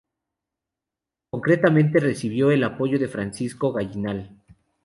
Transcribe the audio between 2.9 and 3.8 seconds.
de Francisco